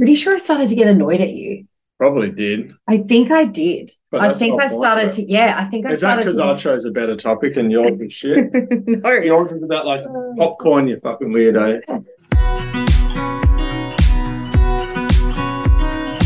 [0.00, 1.66] pretty sure I started to get annoyed at you.
[1.98, 2.72] Probably did.
[2.88, 3.90] I think I did.
[4.10, 5.12] But I think I started right?
[5.12, 6.26] to, yeah, I think I started.
[6.26, 6.70] Is that because to.
[6.70, 8.50] I chose a better topic and yours was shit?
[8.86, 9.10] no.
[9.10, 10.34] yours was about like uh.
[10.38, 11.82] popcorn, you fucking weirdo.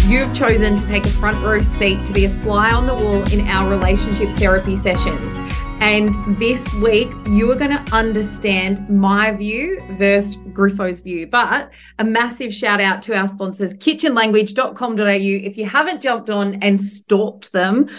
[0.06, 3.24] You've chosen to take a front row seat to be a fly on the wall
[3.32, 5.43] in our relationship therapy sessions.
[5.84, 11.26] And this week, you are going to understand my view versus Griffo's view.
[11.26, 15.46] But a massive shout out to our sponsors, kitchenlanguage.com.au.
[15.46, 17.90] If you haven't jumped on and stalked them,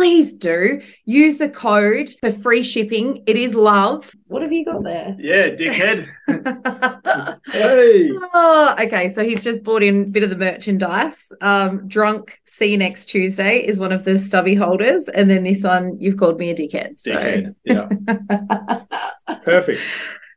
[0.00, 0.80] please do.
[1.04, 3.22] Use the code for free shipping.
[3.26, 4.10] It is love.
[4.28, 5.14] What have you got there?
[5.18, 6.08] Yeah, dickhead.
[7.52, 8.10] hey.
[8.32, 11.30] Oh, okay, so he's just bought in a bit of the merchandise.
[11.42, 15.64] Um, drunk, see you next Tuesday is one of the stubby holders, and then this
[15.64, 16.98] one, you've called me a dickhead.
[16.98, 17.54] So Dickhead.
[17.64, 17.90] Yeah.
[19.44, 19.82] Perfect.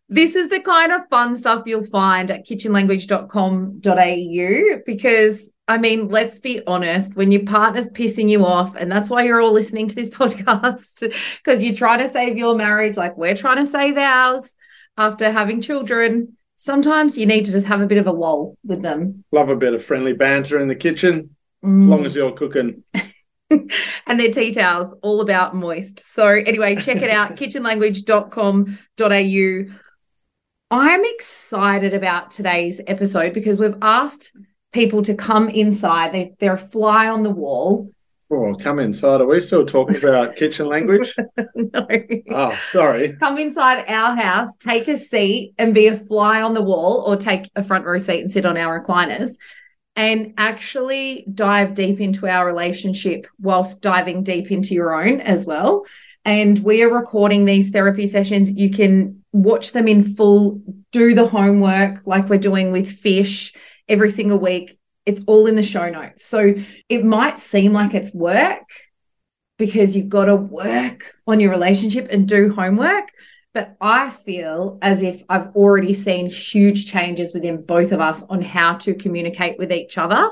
[0.09, 6.39] this is the kind of fun stuff you'll find at kitchenlanguage.com.au because I mean, let's
[6.41, 9.95] be honest, when your partner's pissing you off, and that's why you're all listening to
[9.95, 14.55] this podcast, because you're trying to save your marriage, like we're trying to save ours
[14.97, 16.35] after having children.
[16.57, 19.23] Sometimes you need to just have a bit of a lull with them.
[19.31, 21.87] Love a bit of friendly banter in the kitchen, as Mm.
[21.87, 22.83] long as you're cooking.
[23.49, 25.99] and their tea towels all about moist.
[26.01, 29.73] So anyway, check it out, kitchenlanguage.com.au.
[30.71, 34.31] I'm excited about today's episode because we've asked
[34.73, 36.13] people to come inside.
[36.13, 37.89] They, they're a fly on the wall.
[38.31, 39.21] Oh, come inside.
[39.21, 41.15] Are we still talking about kitchen language?
[41.55, 41.87] no.
[42.31, 43.15] Oh, sorry.
[43.17, 47.15] Come inside our house, take a seat and be a fly on the wall, or
[47.15, 49.37] take a front row seat and sit on our recliners
[49.95, 55.85] and actually dive deep into our relationship whilst diving deep into your own as well.
[56.25, 58.49] And we are recording these therapy sessions.
[58.49, 63.53] You can watch them in full, do the homework like we're doing with fish
[63.93, 64.77] every single week.
[65.05, 66.25] It's all in the show notes.
[66.25, 66.55] So
[66.89, 68.63] it might seem like it's work
[69.57, 73.05] because you've got to work on your relationship and do homework.
[73.53, 78.41] But I feel as if I've already seen huge changes within both of us on
[78.41, 80.31] how to communicate with each other,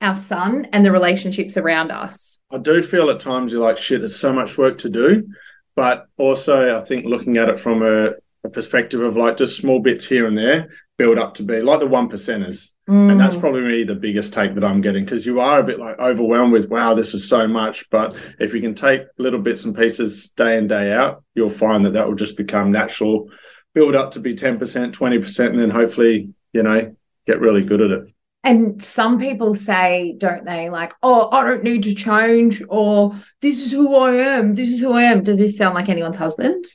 [0.00, 2.38] our son, and the relationships around us.
[2.52, 5.26] I do feel at times you're like, shit, there's so much work to do.
[5.74, 8.12] But also, I think looking at it from a,
[8.44, 11.80] a perspective of like just small bits here and there build up to be like
[11.80, 12.70] the one percenters.
[12.86, 13.40] And that's Mm.
[13.40, 16.52] probably me the biggest take that I'm getting because you are a bit like overwhelmed
[16.52, 17.88] with, wow, this is so much.
[17.90, 21.86] But if you can take little bits and pieces day in, day out, you'll find
[21.86, 23.30] that that will just become natural,
[23.74, 26.94] build up to be 10%, 20%, and then hopefully, you know,
[27.26, 28.04] get really good at it.
[28.46, 33.64] And some people say, don't they, like, oh, I don't need to change, or this
[33.64, 34.54] is who I am.
[34.54, 35.22] This is who I am.
[35.24, 36.66] Does this sound like anyone's husband?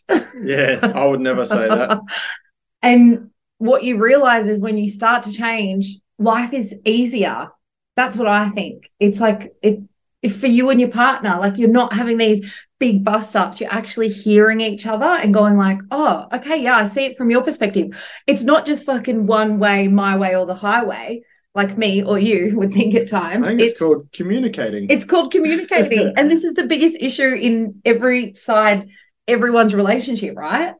[0.41, 1.99] Yeah, I would never say that.
[2.81, 3.28] and
[3.59, 7.49] what you realize is when you start to change, life is easier.
[7.95, 8.89] That's what I think.
[8.99, 9.81] It's like it
[10.21, 12.41] if for you and your partner, like you're not having these
[12.79, 16.85] big bust ups, you're actually hearing each other and going like, oh, okay, yeah, I
[16.85, 17.97] see it from your perspective.
[18.27, 21.21] It's not just fucking one way, my way or the highway,
[21.55, 23.47] like me or you would think at I times.
[23.47, 24.89] think it's, called communicating.
[24.89, 26.13] it's called communicating.
[26.17, 28.89] and this is the biggest issue in every side,
[29.27, 30.73] everyone's relationship, right?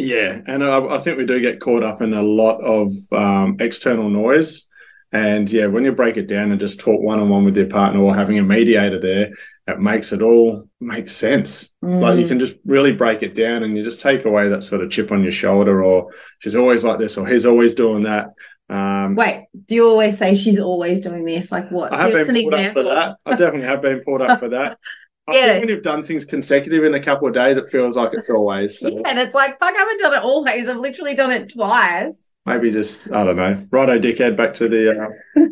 [0.00, 3.56] Yeah, and I, I think we do get caught up in a lot of um,
[3.60, 4.66] external noise.
[5.12, 7.66] And yeah, when you break it down and just talk one on one with your
[7.66, 9.32] partner or having a mediator there,
[9.66, 11.70] it makes it all make sense.
[11.82, 12.22] Like Mm.
[12.22, 14.90] you can just really break it down and you just take away that sort of
[14.90, 18.28] chip on your shoulder, or she's always like this, or he's always doing that.
[18.70, 21.52] Um, Wait, do you always say she's always doing this?
[21.52, 21.92] Like what?
[21.92, 23.16] I have Give been an pulled up for that.
[23.26, 24.78] I definitely have been pulled up for that.
[25.30, 25.46] I Yeah.
[25.52, 28.30] think when you've done things consecutive in a couple of days, it feels like it's
[28.30, 28.78] always.
[28.80, 30.68] So Yeah, and it's like, fuck, I haven't done it always.
[30.68, 32.16] I've literally done it twice.
[32.46, 33.66] maybe just I don't know.
[33.70, 34.36] Righto, dickhead.
[34.36, 34.90] Back to the,
[35.36, 35.42] uh,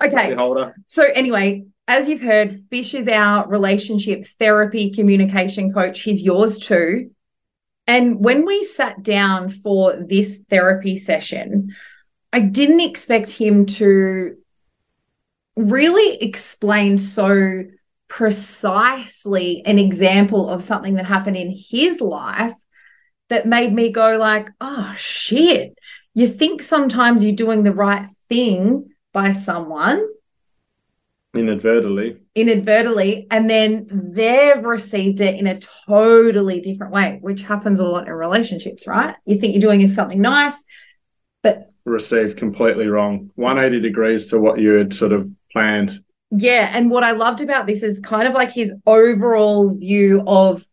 [0.04, 0.34] Okay.
[0.34, 0.74] holder.
[0.86, 6.00] So, anyway, as you've heard, Fish is our relationship therapy communication coach.
[6.00, 7.10] He's yours too.
[7.86, 11.74] And when we sat down for this therapy session,
[12.32, 14.36] I didn't expect him to
[15.56, 17.64] really explain so
[18.12, 22.52] precisely an example of something that happened in his life
[23.30, 25.72] that made me go like, oh shit.
[26.12, 30.06] You think sometimes you're doing the right thing by someone
[31.34, 32.18] Inadvertently.
[32.34, 38.06] inadvertently and then they've received it in a totally different way which happens a lot
[38.06, 40.62] in relationships right you think you're doing something nice
[41.42, 46.04] but received completely wrong 180 degrees to what you had sort of planned
[46.36, 50.66] yeah and what i loved about this is kind of like his overall view of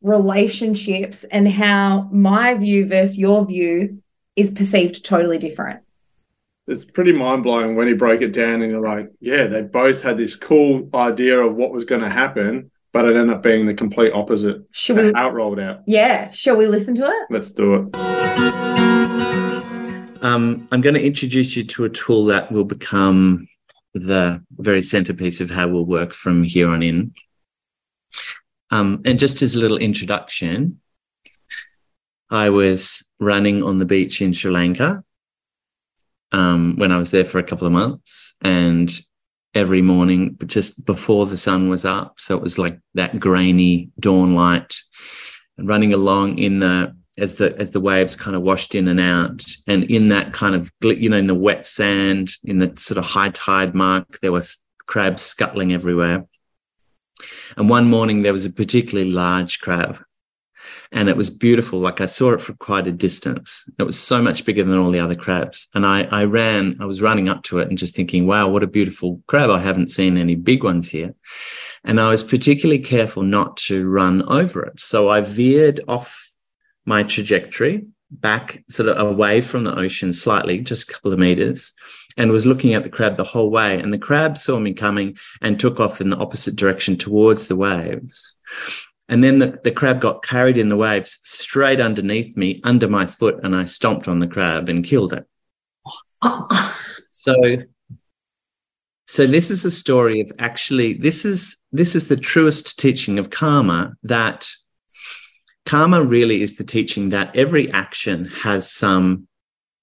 [0.00, 4.02] relationships and how my view versus your view
[4.34, 5.80] is perceived totally different
[6.66, 10.00] it's pretty mind blowing when you break it down and you're like, yeah, they both
[10.00, 13.66] had this cool idea of what was going to happen, but it ended up being
[13.66, 14.62] the complete opposite.
[14.70, 15.12] Should we?
[15.12, 15.80] How it rolled out.
[15.86, 16.30] Yeah.
[16.30, 17.26] Shall we listen to it?
[17.30, 17.96] Let's do it.
[20.22, 23.48] Um, I'm going to introduce you to a tool that will become
[23.94, 27.12] the very centerpiece of how we'll work from here on in.
[28.70, 30.80] Um, and just as a little introduction,
[32.30, 35.04] I was running on the beach in Sri Lanka
[36.32, 38.90] um, when I was there for a couple of months, and
[39.54, 44.34] every morning, just before the sun was up, so it was like that grainy dawn
[44.34, 44.74] light,
[45.58, 49.44] running along in the as the as the waves kind of washed in and out,
[49.66, 53.04] and in that kind of you know in the wet sand, in the sort of
[53.04, 56.26] high tide mark, there was crabs scuttling everywhere.
[57.56, 60.02] And one morning there was a particularly large crab
[60.92, 61.78] and it was beautiful.
[61.78, 63.68] Like I saw it from quite a distance.
[63.78, 65.68] It was so much bigger than all the other crabs.
[65.74, 68.62] And I, I ran, I was running up to it and just thinking, wow, what
[68.62, 69.50] a beautiful crab.
[69.50, 71.14] I haven't seen any big ones here.
[71.84, 74.78] And I was particularly careful not to run over it.
[74.80, 76.31] So I veered off
[76.84, 81.72] my trajectory back sort of away from the ocean slightly, just a couple of meters,
[82.16, 83.80] and was looking at the crab the whole way.
[83.80, 87.56] And the crab saw me coming and took off in the opposite direction towards the
[87.56, 88.34] waves.
[89.08, 93.06] And then the, the crab got carried in the waves straight underneath me, under my
[93.06, 95.26] foot, and I stomped on the crab and killed it.
[97.10, 97.34] so
[99.12, 103.28] so this is a story of actually this is this is the truest teaching of
[103.28, 104.48] karma that
[105.66, 109.26] karma really is the teaching that every action has some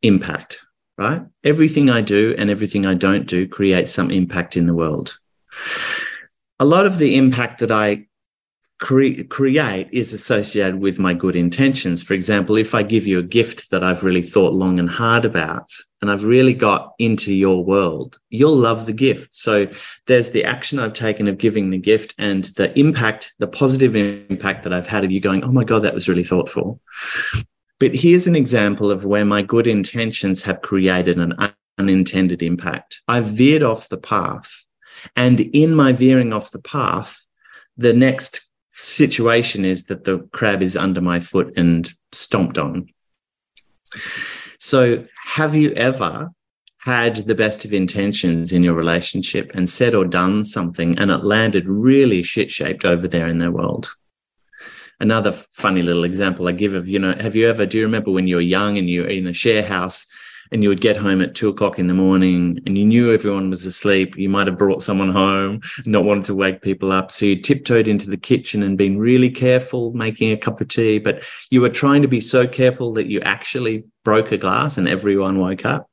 [0.02, 0.60] impact
[1.00, 1.22] right?
[1.46, 5.18] Everything i do and everything i don't do creates some impact in the world.
[6.60, 8.06] A lot of the impact that i
[8.80, 12.02] cre- create is associated with my good intentions.
[12.02, 15.26] For example, if I give you a gift that I've really thought long and hard
[15.26, 15.72] about,
[16.02, 19.36] and I've really got into your world, you'll love the gift.
[19.36, 19.68] So
[20.08, 24.64] there's the action I've taken of giving the gift and the impact, the positive impact
[24.64, 26.80] that I've had of you going, oh my God, that was really thoughtful.
[27.80, 31.34] But here's an example of where my good intentions have created an
[31.78, 33.02] unintended impact.
[33.08, 34.66] I've veered off the path.
[35.16, 37.26] And in my veering off the path,
[37.78, 38.49] the next
[38.80, 42.88] situation is that the crab is under my foot and stomped on.
[44.58, 46.30] So, have you ever
[46.80, 51.26] had the best of intentions in your relationship and said or done something and it
[51.26, 53.96] landed really shit shaped over there in their world?
[55.02, 58.12] Another funny little example I give of, you know, have you ever, do you remember
[58.12, 60.08] when you were young and you were in a share house
[60.52, 63.50] and you would get home at two o'clock in the morning and you knew everyone
[63.50, 64.18] was asleep.
[64.18, 67.12] You might have brought someone home, not wanted to wake people up.
[67.12, 71.00] So you tiptoed into the kitchen and been really careful making a cup of tea,
[71.00, 74.88] but you were trying to be so careful that you actually broke a glass and
[74.88, 75.90] everyone woke up.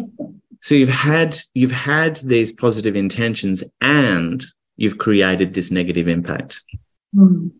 [0.60, 4.44] so you've had you've had these positive intentions and
[4.76, 6.62] you've created this negative impact.
[7.14, 7.50] Mm.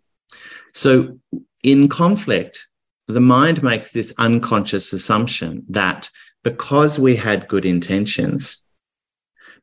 [0.73, 1.19] So
[1.65, 2.69] in conflict,
[3.09, 6.11] the mind makes this unconscious assumption that
[6.49, 8.63] because we had good intentions,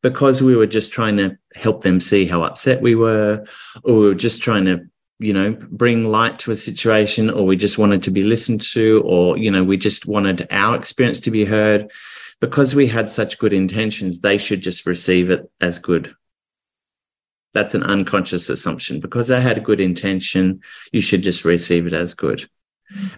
[0.04, 3.44] because we were just trying to help them see how upset we were,
[3.84, 4.82] or we were just trying to,
[5.18, 9.02] you know, bring light to a situation, or we just wanted to be listened to,
[9.04, 11.92] or, you know, we just wanted our experience to be heard.
[12.40, 16.14] Because we had such good intentions, they should just receive it as good.
[17.56, 19.00] That's an unconscious assumption.
[19.00, 20.62] Because I had a good intention,
[20.92, 22.48] you should just receive it as good.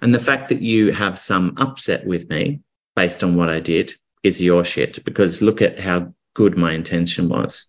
[0.01, 2.61] And the fact that you have some upset with me
[2.97, 7.29] based on what I did is your shit because look at how good my intention
[7.29, 7.67] was.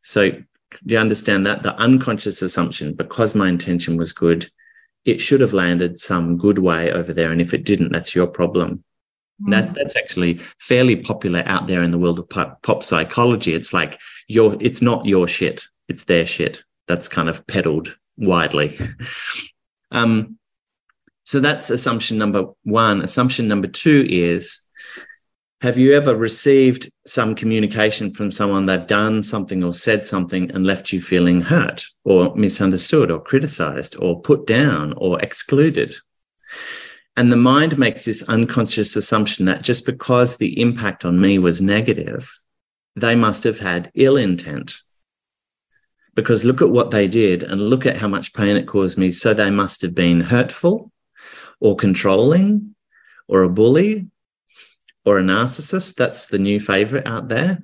[0.00, 1.62] So, do you understand that?
[1.62, 4.50] The unconscious assumption, because my intention was good,
[5.04, 7.30] it should have landed some good way over there.
[7.30, 8.82] And if it didn't, that's your problem.
[9.42, 9.50] Mm.
[9.50, 13.52] That, that's actually fairly popular out there in the world of pop, pop psychology.
[13.52, 16.64] It's like your, it's not your shit, it's their shit.
[16.86, 18.78] That's kind of peddled widely.
[19.90, 20.37] um,
[21.28, 23.02] so that's assumption number one.
[23.02, 24.62] Assumption number two is
[25.60, 30.64] have you ever received some communication from someone they've done something or said something and
[30.64, 35.94] left you feeling hurt or misunderstood or criticized or put down or excluded?
[37.14, 41.60] And the mind makes this unconscious assumption that just because the impact on me was
[41.60, 42.32] negative,
[42.96, 44.78] they must have had ill intent.
[46.14, 49.10] Because look at what they did and look at how much pain it caused me.
[49.10, 50.90] So they must have been hurtful
[51.60, 52.74] or controlling
[53.26, 54.08] or a bully
[55.04, 55.96] or a narcissist.
[55.96, 57.62] That's the new favorite out there.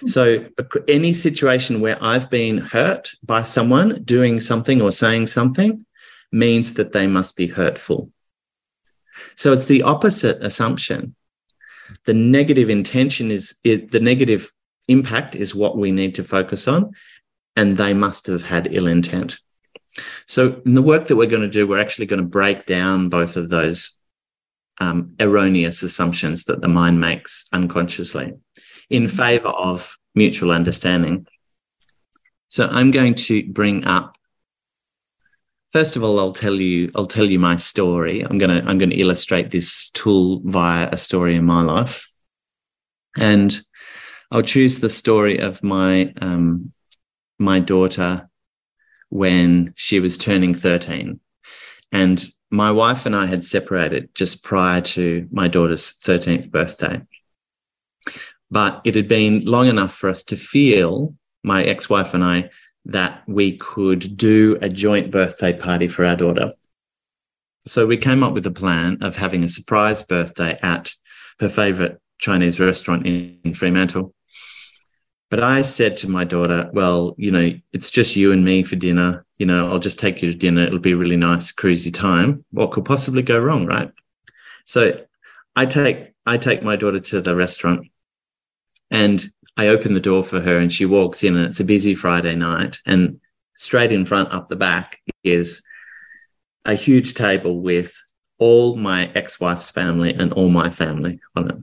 [0.00, 0.06] Hmm.
[0.06, 0.46] So,
[0.88, 5.84] any situation where I've been hurt by someone doing something or saying something
[6.32, 8.10] means that they must be hurtful.
[9.36, 11.14] So, it's the opposite assumption
[12.04, 14.52] the negative intention is, is the negative
[14.88, 16.92] impact is what we need to focus on,
[17.56, 19.38] and they must have had ill intent.
[20.26, 23.08] So, in the work that we're going to do, we're actually going to break down
[23.08, 24.00] both of those
[24.80, 28.32] um, erroneous assumptions that the mind makes unconsciously
[28.90, 31.26] in favor of mutual understanding.
[32.48, 34.16] So, I'm going to bring up.
[35.72, 36.90] First of all, I'll tell you.
[36.94, 38.20] I'll tell you my story.
[38.20, 38.62] I'm gonna.
[38.66, 42.12] I'm gonna illustrate this tool via a story in my life,
[43.16, 43.60] and
[44.30, 46.72] I'll choose the story of my um,
[47.38, 48.28] my daughter
[49.14, 51.20] when she was turning 13.
[51.92, 57.00] And my wife and I had separated just prior to my daughter's 13th birthday.
[58.50, 62.50] But it had been long enough for us to feel, my ex wife and I,
[62.86, 66.52] that we could do a joint birthday party for our daughter.
[67.66, 70.92] So we came up with a plan of having a surprise birthday at
[71.38, 74.12] her favorite Chinese restaurant in, in Fremantle.
[75.30, 78.76] But I said to my daughter, well, you know, it's just you and me for
[78.76, 79.24] dinner.
[79.38, 80.62] You know, I'll just take you to dinner.
[80.62, 82.44] It'll be a really nice, cruisy time.
[82.50, 83.90] What could possibly go wrong, right?
[84.64, 85.00] So
[85.56, 87.86] I take I take my daughter to the restaurant
[88.90, 89.24] and
[89.56, 92.34] I open the door for her and she walks in and it's a busy Friday
[92.34, 92.78] night.
[92.86, 93.20] And
[93.56, 95.62] straight in front up the back is
[96.64, 97.94] a huge table with
[98.38, 101.56] all my ex-wife's family and all my family on it.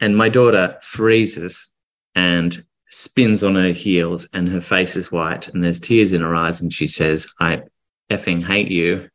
[0.00, 1.71] And my daughter freezes
[2.14, 6.34] and spins on her heels and her face is white and there's tears in her
[6.34, 7.62] eyes and she says, I
[8.10, 9.08] effing hate you.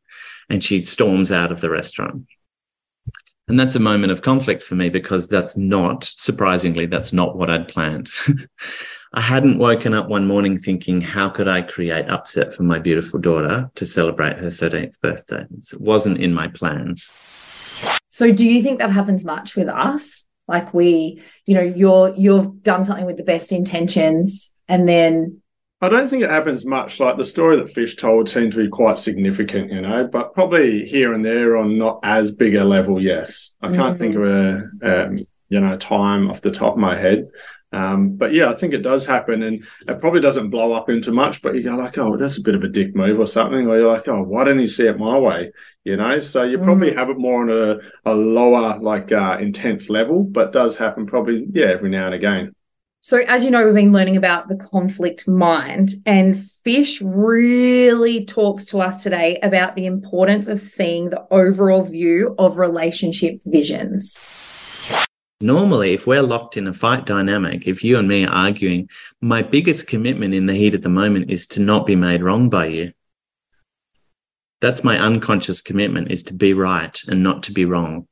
[0.50, 2.26] And she storms out of the restaurant.
[3.50, 7.50] And that's a moment of conflict for me because that's not, surprisingly, that's not what
[7.50, 8.10] I'd planned.
[9.14, 13.20] I hadn't woken up one morning thinking, how could I create upset for my beautiful
[13.20, 15.46] daughter to celebrate her 13th birthday?
[15.50, 17.14] It wasn't in my plans.
[18.10, 20.27] So, do you think that happens much with us?
[20.48, 25.42] Like we you know you're you've done something with the best intentions and then
[25.80, 27.00] I don't think it happens much.
[27.00, 30.86] Like the story that Fish told seemed to be quite significant, you know, but probably
[30.86, 33.00] here and there on not as big a level.
[33.00, 33.98] Yes, I can't mm-hmm.
[33.98, 37.28] think of a um, you know time off the top of my head.
[37.74, 41.12] Um, but yeah, I think it does happen, and it probably doesn't blow up into
[41.12, 41.42] much.
[41.42, 43.78] But you go like, oh, that's a bit of a dick move or something, or
[43.78, 45.52] you're like, oh, why didn't he see it my way?
[45.84, 46.98] You know, so you probably mm.
[46.98, 51.48] have it more on a, a lower, like uh, intense level, but does happen probably,
[51.52, 52.54] yeah, every now and again.
[53.02, 58.66] So, as you know, we've been learning about the conflict mind, and Fish really talks
[58.66, 64.28] to us today about the importance of seeing the overall view of relationship visions.
[65.40, 68.90] Normally, if we're locked in a fight dynamic, if you and me are arguing,
[69.22, 72.50] my biggest commitment in the heat of the moment is to not be made wrong
[72.50, 72.92] by you.
[74.62, 78.08] That's my unconscious commitment is to be right and not to be wrong.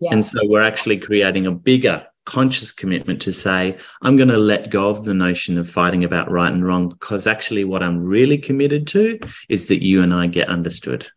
[0.00, 0.10] Yeah.
[0.12, 4.70] And so we're actually creating a bigger conscious commitment to say, I'm going to let
[4.70, 8.38] go of the notion of fighting about right and wrong because actually what I'm really
[8.38, 9.18] committed to
[9.48, 11.10] is that you and I get understood.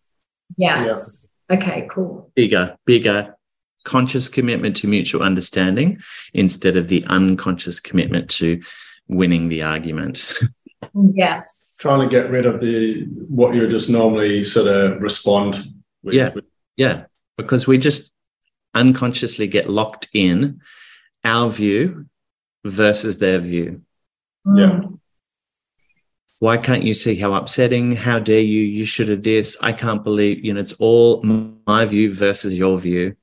[0.57, 1.31] Yes.
[1.49, 1.57] Yeah.
[1.57, 2.31] Okay, cool.
[2.35, 3.35] Bigger, bigger,
[3.83, 6.01] conscious commitment to mutual understanding
[6.33, 8.61] instead of the unconscious commitment to
[9.07, 10.27] winning the argument.
[11.13, 11.75] Yes.
[11.79, 15.73] Trying to get rid of the what you just normally sort of respond
[16.03, 16.13] with.
[16.13, 16.33] Yeah.
[16.75, 17.05] Yeah.
[17.37, 18.11] Because we just
[18.73, 20.61] unconsciously get locked in
[21.23, 22.07] our view
[22.65, 23.81] versus their view.
[24.45, 24.57] Mm.
[24.59, 24.89] Yeah.
[26.39, 27.93] Why can't you see how upsetting?
[27.93, 28.61] How dare you?
[28.61, 29.55] You should have this.
[29.61, 33.15] I can't believe, you know, it's all my view versus your view.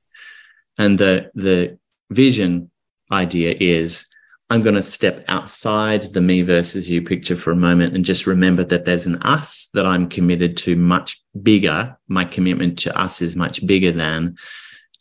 [0.81, 1.77] And the the
[2.09, 2.71] vision
[3.11, 4.07] idea is
[4.49, 8.25] I'm going to step outside the me versus you picture for a moment and just
[8.25, 11.95] remember that there's an us that I'm committed to much bigger.
[12.07, 14.37] My commitment to us is much bigger than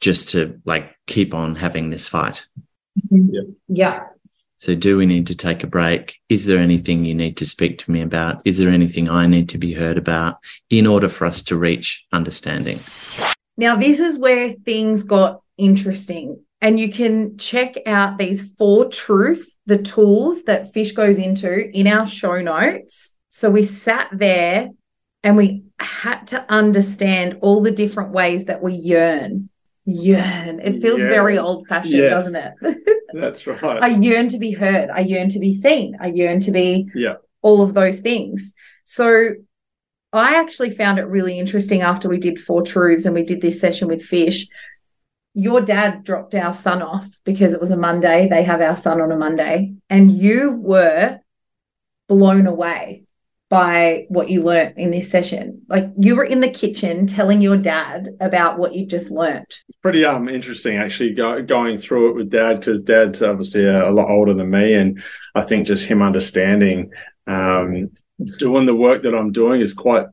[0.01, 2.47] just to like keep on having this fight.
[3.11, 3.29] Mm-hmm.
[3.33, 3.43] Yeah.
[3.69, 4.01] yeah.
[4.59, 6.17] So, do we need to take a break?
[6.29, 8.43] Is there anything you need to speak to me about?
[8.45, 10.37] Is there anything I need to be heard about
[10.69, 12.79] in order for us to reach understanding?
[13.57, 16.43] Now, this is where things got interesting.
[16.63, 21.87] And you can check out these four truths, the tools that Fish goes into in
[21.87, 23.17] our show notes.
[23.31, 24.71] So we sat there
[25.23, 29.49] and we had to understand all the different ways that we yearn.
[29.87, 30.61] Yearn.
[30.61, 32.11] It feels very old fashioned, yes.
[32.11, 33.01] doesn't it?
[33.15, 33.83] That's right.
[33.83, 34.91] I yearn to be heard.
[34.91, 35.97] I yearn to be seen.
[36.01, 37.15] I yearn to be yeah.
[37.43, 38.53] all of those things.
[38.85, 39.31] So
[40.13, 43.61] I actually found it really interesting after we did Four Truths and we did this
[43.61, 44.47] session with Fish
[45.35, 48.29] your dad dropped our son off because it was a Monday.
[48.29, 51.21] They have our son on a Monday, and you were
[52.09, 53.05] blown away
[53.51, 55.63] by what you learnt in this session?
[55.69, 59.63] Like you were in the kitchen telling your dad about what you just learnt.
[59.69, 63.89] It's pretty um interesting actually go, going through it with dad because dad's obviously a,
[63.89, 65.03] a, lot older than me, and
[65.35, 66.93] I think just him understanding
[67.27, 67.91] um,
[68.39, 70.07] doing the work that I'm doing is quite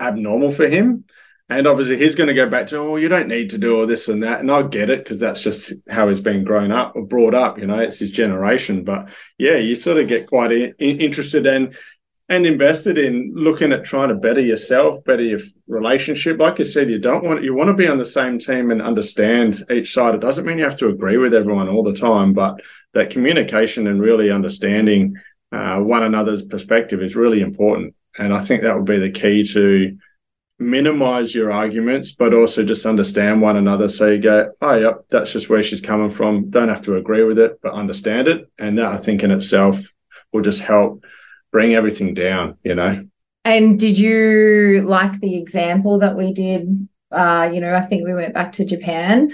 [0.00, 1.04] abnormal for him.
[1.50, 3.86] And obviously, he's going to go back to, oh, you don't need to do all
[3.86, 4.40] this and that.
[4.40, 7.58] And I get it because that's just how he's been grown up or brought up.
[7.58, 8.82] You know, it's his generation.
[8.82, 11.76] But yeah, you sort of get quite in- interested and
[12.30, 16.38] and invested in looking at trying to better yourself, better your relationship.
[16.38, 18.80] Like I said, you don't want you want to be on the same team and
[18.80, 20.14] understand each side.
[20.14, 22.60] It doesn't mean you have to agree with everyone all the time, but
[22.94, 25.16] that communication and really understanding
[25.52, 27.94] uh, one another's perspective is really important.
[28.18, 29.98] And I think that would be the key to
[30.58, 33.88] minimize your arguments, but also just understand one another.
[33.88, 36.50] So you go, oh, yep, that's just where she's coming from.
[36.50, 38.50] Don't have to agree with it, but understand it.
[38.58, 39.80] And that I think in itself
[40.32, 41.04] will just help
[41.50, 43.04] bring everything down, you know.
[43.44, 46.88] And did you like the example that we did?
[47.10, 49.30] Uh, you know, I think we went back to Japan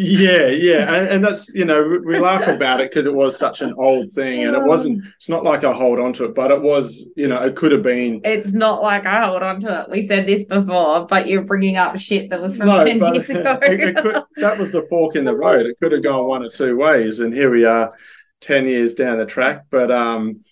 [0.00, 3.62] yeah, yeah, and, and, that's you know we laugh about it because it was such
[3.62, 5.02] an old thing, and it wasn't.
[5.16, 7.04] It's not like I hold on to it, but it was.
[7.16, 8.20] You know, it could have been.
[8.22, 9.90] It's not like I hold on to it.
[9.90, 13.28] We said this before, but you're bringing up shit that was from no, ten years
[13.28, 13.58] ago.
[13.60, 15.66] it, it could, that was the fork in the road.
[15.66, 17.92] It could have gone one or two ways, and here we are,
[18.40, 19.64] ten years down the track.
[19.68, 20.44] But um,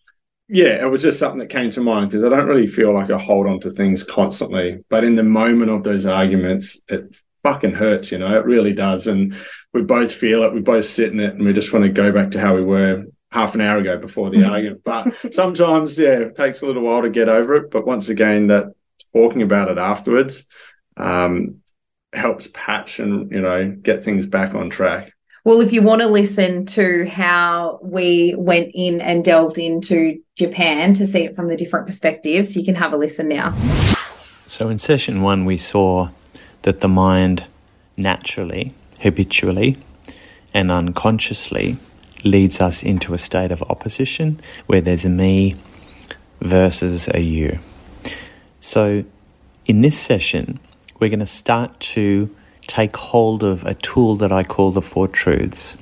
[0.48, 3.12] yeah, it was just something that came to mind because I don't really feel like
[3.12, 7.14] I hold on to things constantly, but in the moment of those arguments, it
[7.46, 9.06] fucking hurts, you know, it really does.
[9.06, 9.36] And
[9.72, 12.10] we both feel it, we both sit in it, and we just want to go
[12.10, 14.82] back to how we were half an hour ago before the argument.
[14.82, 17.70] But sometimes, yeah, it takes a little while to get over it.
[17.70, 18.74] But once again, that
[19.14, 20.44] talking about it afterwards
[20.96, 21.58] um,
[22.12, 25.12] helps patch and, you know, get things back on track.
[25.44, 30.94] Well, if you want to listen to how we went in and delved into Japan
[30.94, 33.56] to see it from the different perspectives, you can have a listen now.
[34.48, 36.08] So, in session one, we saw
[36.66, 37.46] that the mind
[37.96, 39.78] naturally, habitually,
[40.52, 41.76] and unconsciously
[42.24, 45.54] leads us into a state of opposition where there's a me
[46.40, 47.60] versus a you.
[48.58, 49.04] So,
[49.64, 50.58] in this session,
[50.98, 55.06] we're going to start to take hold of a tool that I call the Four
[55.06, 55.76] Truths,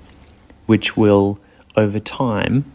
[0.67, 1.39] which will,
[1.77, 2.71] over time,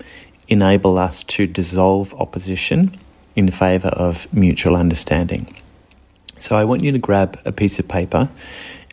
[0.48, 2.92] enable us to dissolve opposition
[3.36, 5.54] in favor of mutual understanding.
[6.40, 8.30] So I want you to grab a piece of paper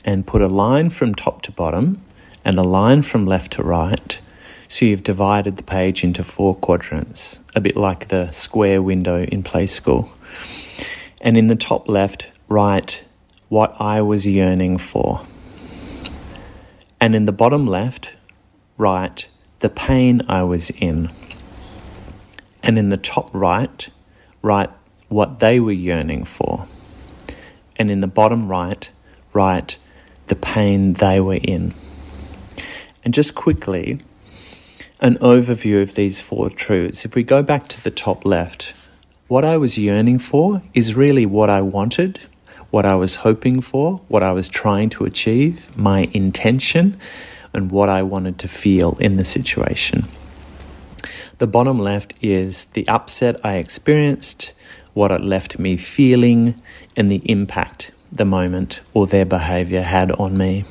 [0.05, 2.03] and put a line from top to bottom
[2.45, 4.21] and a line from left to right.
[4.67, 9.45] So you've divided the page into four quadrants, a bit like the square window in
[9.45, 10.11] play school.
[11.21, 13.05] And in the top left, write
[13.49, 15.25] what I was yearning for.
[17.01, 18.17] And in the bottom left,
[18.77, 19.29] write
[19.61, 21.11] the pain I was in.
[22.65, 23.89] And in the top right,
[24.43, 24.71] write
[25.09, 26.67] what they were yearning for
[27.79, 28.91] and in the bottom right,
[29.33, 29.79] write
[30.27, 31.75] the pain they were in.
[33.05, 34.01] And just quickly,
[35.01, 37.05] an overview of these four truths.
[37.05, 38.75] If we go back to the top left,
[39.29, 42.21] what I was yearning for is really what I wanted,
[42.71, 46.99] what I was hoping for, what I was trying to achieve, my intention,
[47.53, 50.07] and what I wanted to feel in the situation.
[51.39, 54.53] The bottom left is the upset I experienced,
[54.97, 56.55] what it left me feeling,
[56.97, 60.65] and the impact the moment or their behaviour had on me.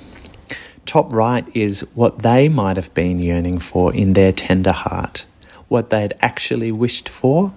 [0.88, 5.28] Top right is what they might have been yearning for in their tender heart,
[5.68, 7.54] what they'd actually wished for,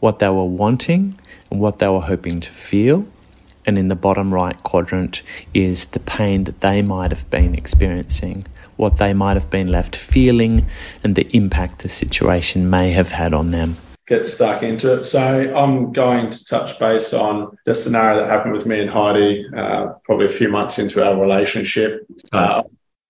[0.00, 1.18] what they were wanting,
[1.50, 3.06] and what they were hoping to feel.
[3.66, 8.46] And in the bottom right quadrant is the pain that they might have been experiencing,
[8.76, 10.66] what they might have been left feeling,
[11.04, 13.76] and the impact the situation may have had on them
[14.06, 15.04] get stuck into it.
[15.04, 19.46] So I'm going to touch base on the scenario that happened with me and Heidi,
[19.56, 22.06] uh, probably a few months into our relationship.
[22.32, 22.62] Uh,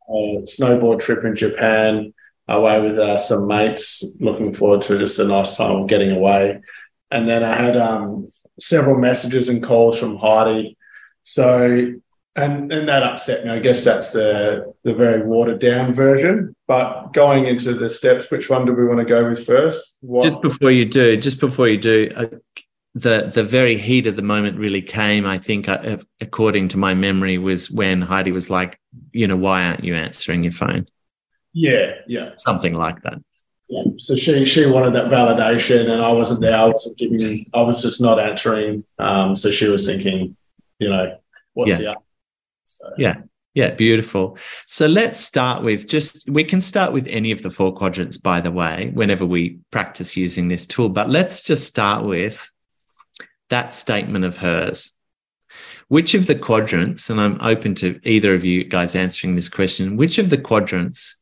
[0.09, 0.13] a
[0.45, 2.15] snowboard trip in Japan,
[2.49, 6.61] away with uh, some mates, looking forward to just a nice time getting away.
[7.11, 8.29] And then I had um,
[8.59, 10.77] several messages and calls from Heidi.
[11.25, 11.95] So
[12.37, 13.51] and and that upset me.
[13.51, 16.55] I guess that's the the very watered down version.
[16.67, 19.97] But going into the steps, which one do we want to go with first?
[20.01, 22.27] What- just before you do, just before you do, uh,
[22.95, 25.27] the the very heat of the moment really came.
[25.27, 28.79] I think, uh, according to my memory, was when Heidi was like,
[29.13, 30.87] "You know, why aren't you answering your phone?"
[31.53, 33.19] Yeah, yeah, something like that.
[33.69, 33.83] Yeah.
[33.99, 36.57] So she she wanted that validation, and I wasn't there.
[36.57, 37.47] I wasn't giving.
[37.53, 38.85] I was just not answering.
[38.99, 40.37] Um, so she was thinking,
[40.79, 41.19] you know,
[41.55, 41.79] what's yeah.
[41.79, 41.97] the
[42.67, 42.91] so.
[42.99, 43.17] Yeah.
[43.55, 44.37] Yeah, beautiful.
[44.67, 48.43] So let's start with just, we can start with any of the four quadrants, by
[48.43, 50.91] the way, whenever we practice using this tool.
[50.91, 52.51] But let's just start with
[53.49, 54.93] that statement of hers,
[55.89, 59.97] which of the quadrants, and I'm open to either of you guys answering this question,
[59.97, 61.17] which of the quadrants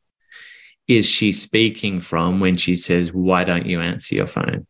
[0.89, 4.67] is she speaking from when she says, Why don't you answer your phone?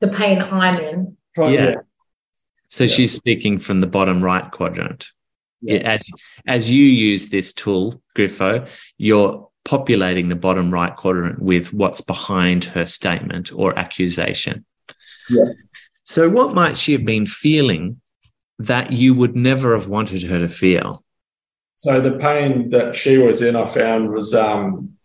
[0.00, 1.16] The pain I'm in.
[1.36, 1.74] yeah.
[2.72, 2.88] So yeah.
[2.88, 5.08] she's speaking from the bottom right quadrant.
[5.60, 5.80] Yeah.
[5.80, 6.08] As
[6.46, 12.64] as you use this tool, Griffo, you're populating the bottom right quadrant with what's behind
[12.64, 14.64] her statement or accusation.
[15.28, 15.52] Yeah.
[16.04, 18.00] So what might she have been feeling
[18.58, 21.04] that you would never have wanted her to feel?
[21.76, 24.96] So the pain that she was in, I found, was um,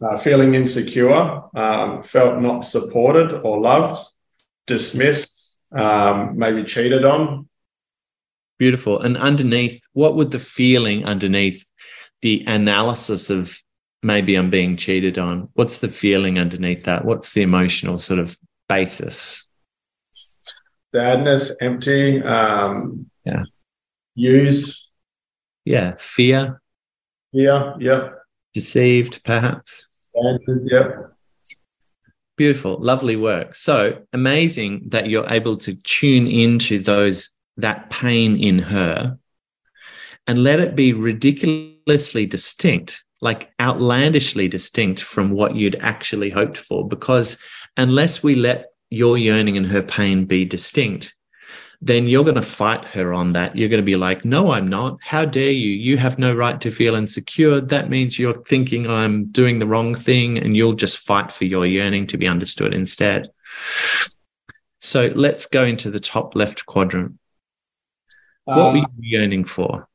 [0.00, 4.00] uh, feeling insecure, um, felt not supported or loved,
[4.68, 5.29] dismissed,
[5.72, 7.48] um, maybe cheated on.
[8.58, 9.00] Beautiful.
[9.00, 11.66] And underneath, what would the feeling underneath
[12.22, 13.58] the analysis of
[14.02, 15.48] maybe I'm being cheated on?
[15.54, 17.04] What's the feeling underneath that?
[17.04, 18.36] What's the emotional sort of
[18.68, 19.48] basis?
[20.94, 23.44] Sadness, empty, um, yeah,
[24.14, 24.82] used.
[25.64, 26.60] Yeah, fear.
[27.32, 28.10] yeah, yeah.
[28.52, 29.88] Deceived, perhaps.
[30.64, 31.09] yeah.
[32.40, 33.54] Beautiful, lovely work.
[33.54, 39.18] So amazing that you're able to tune into those that pain in her
[40.26, 46.88] and let it be ridiculously distinct, like outlandishly distinct from what you'd actually hoped for.
[46.88, 47.36] Because
[47.76, 51.14] unless we let your yearning and her pain be distinct,
[51.82, 53.56] then you're going to fight her on that.
[53.56, 54.98] You're going to be like, no, I'm not.
[55.02, 55.70] How dare you?
[55.70, 57.60] You have no right to feel insecure.
[57.60, 61.66] That means you're thinking I'm doing the wrong thing, and you'll just fight for your
[61.66, 63.30] yearning to be understood instead.
[64.78, 67.18] So let's go into the top left quadrant.
[68.44, 69.88] What uh, were you yearning for?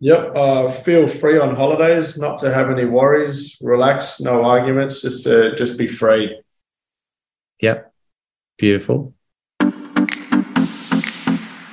[0.00, 0.36] Yep.
[0.36, 5.54] Uh, feel free on holidays, not to have any worries, relax, no arguments, just to
[5.56, 6.38] just be free.
[7.62, 7.92] Yep.
[8.58, 9.14] Beautiful.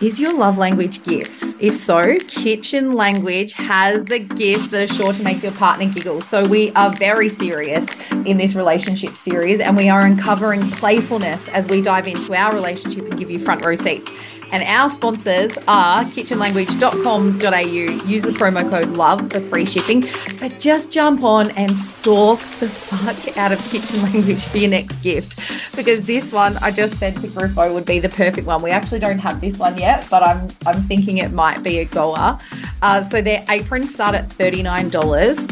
[0.03, 1.55] Is your love language gifts?
[1.61, 6.19] If so, Kitchen Language has the gifts that are sure to make your partner giggle.
[6.19, 7.87] So, we are very serious
[8.25, 13.05] in this relationship series and we are uncovering playfulness as we dive into our relationship
[13.05, 14.11] and give you front row seats.
[14.53, 18.07] And our sponsors are kitchenlanguage.com.au.
[18.07, 20.07] Use the promo code LOVE for free shipping.
[20.39, 24.97] But just jump on and stalk the fuck out of Kitchen Language for your next
[24.97, 25.39] gift.
[25.75, 28.61] Because this one I just said to Griffo would be the perfect one.
[28.61, 31.85] We actually don't have this one yet, but I'm I'm thinking it might be a
[31.85, 32.37] goer.
[32.83, 35.49] Uh, so their aprons start at $39.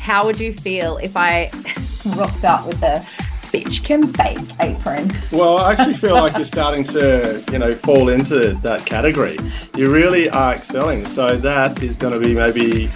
[0.00, 1.48] How would you feel if I
[2.16, 3.08] rocked up with the
[3.52, 5.12] bitch can bake apron.
[5.30, 9.36] Well, I actually feel like you're starting to, you know, fall into that category.
[9.76, 11.04] You really are excelling.
[11.04, 12.90] So that is going to be maybe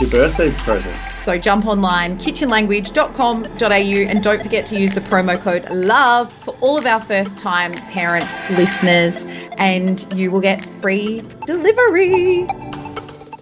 [0.00, 0.94] your birthday present.
[1.16, 6.76] So jump online, kitchenlanguage.com.au, and don't forget to use the promo code LOVE for all
[6.76, 12.46] of our first time parents, listeners, and you will get free delivery.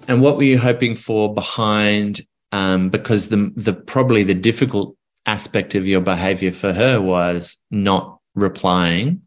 [0.06, 2.20] And what were you hoping for behind?
[2.52, 8.18] Um, because the the probably the difficult aspect of your behavior for her was not
[8.34, 9.26] replying.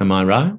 [0.00, 0.54] Am I right?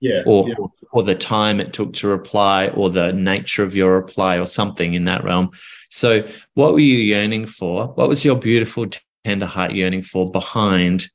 [0.00, 0.22] Yeah.
[0.26, 0.54] Or, yeah.
[0.92, 4.94] or the time it took to reply, or the nature of your reply, or something
[4.94, 5.50] in that realm.
[5.90, 7.88] So, what were you yearning for?
[7.88, 8.86] What was your beautiful,
[9.24, 11.10] tender heart yearning for behind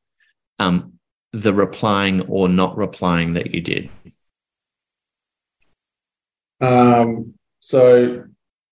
[0.60, 0.94] um,
[1.32, 3.90] the replying or not replying that you did?
[6.60, 8.26] Um, so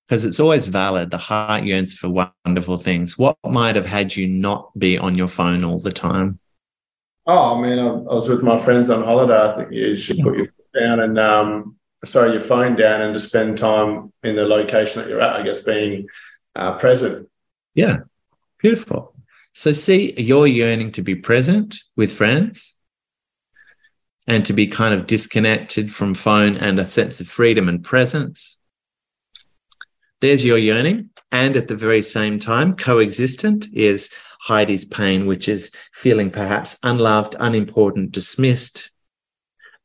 [0.08, 1.12] because it's always valid.
[1.12, 3.18] The heart yearns for wonderful things.
[3.18, 6.40] What might have had you not be on your phone all the time?
[7.28, 9.38] Oh, I mean, I, I was with my friends on holiday.
[9.38, 13.14] I think you should put your foot down and, um, sorry, your phone down and
[13.14, 16.08] just spend time in the location that you're at, I guess, being
[16.56, 17.30] uh, present.
[17.76, 18.00] Yeah,
[18.58, 19.16] beautiful.
[19.54, 22.78] So, see, you're yearning to be present with friends
[24.28, 28.58] and to be kind of disconnected from phone and a sense of freedom and presence
[30.22, 31.10] there's your yearning.
[31.32, 34.10] And at the very same time, coexistent is
[34.42, 38.92] Heidi's pain, which is feeling perhaps unloved, unimportant, dismissed,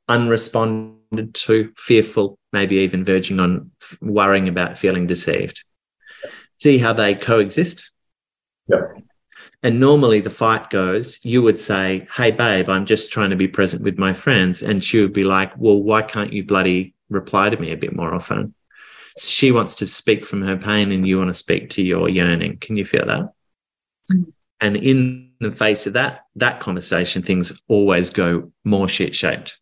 [0.08, 3.70] unresponded to, fearful, maybe even verging on
[4.00, 5.62] worrying about feeling deceived.
[6.58, 7.92] See how they coexist?
[8.66, 8.82] Yeah.
[9.62, 13.48] And normally the fight goes, you would say, Hey, babe, I'm just trying to be
[13.48, 14.62] present with my friends.
[14.62, 17.94] And she would be like, Well, why can't you bloody reply to me a bit
[17.94, 18.54] more often?
[19.18, 22.58] She wants to speak from her pain and you want to speak to your yearning.
[22.58, 23.32] Can you feel that?
[24.12, 24.32] Mm.
[24.60, 29.58] And in the face of that, that conversation, things always go more shit shaped.